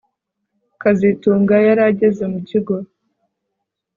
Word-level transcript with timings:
kazitunga 0.81 1.55
yari 1.67 1.81
ageze 1.89 2.23
mu 2.33 2.39
kigo 2.49 2.75